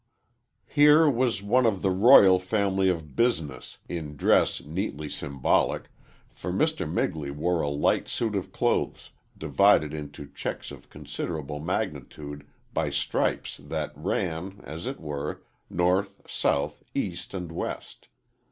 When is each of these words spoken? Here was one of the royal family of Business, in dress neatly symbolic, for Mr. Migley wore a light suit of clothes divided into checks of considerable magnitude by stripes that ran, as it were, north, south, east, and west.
Here 0.65 1.07
was 1.07 1.43
one 1.43 1.67
of 1.67 1.83
the 1.83 1.91
royal 1.91 2.39
family 2.39 2.89
of 2.89 3.15
Business, 3.15 3.77
in 3.87 4.15
dress 4.15 4.59
neatly 4.65 5.07
symbolic, 5.07 5.89
for 6.33 6.51
Mr. 6.51 6.91
Migley 6.91 7.29
wore 7.29 7.61
a 7.61 7.69
light 7.69 8.07
suit 8.07 8.33
of 8.33 8.51
clothes 8.51 9.11
divided 9.37 9.93
into 9.93 10.25
checks 10.33 10.71
of 10.71 10.89
considerable 10.89 11.59
magnitude 11.59 12.47
by 12.73 12.89
stripes 12.89 13.57
that 13.57 13.91
ran, 13.95 14.61
as 14.63 14.87
it 14.87 14.99
were, 14.99 15.43
north, 15.69 16.19
south, 16.27 16.81
east, 16.95 17.35
and 17.35 17.51
west. 17.51 18.07